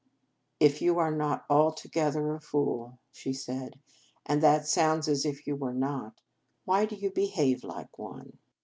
[0.59, 3.79] "If you are not altogether a fool," she said,
[4.25, 6.21] "and that sounds as if you were not,
[6.65, 8.39] why do you behave like one